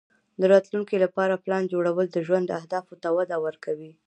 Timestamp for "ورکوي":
3.45-3.91